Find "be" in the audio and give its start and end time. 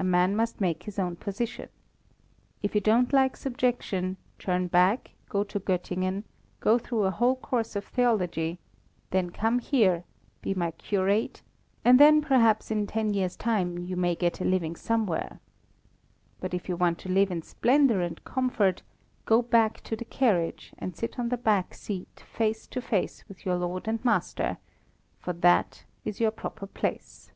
10.42-10.54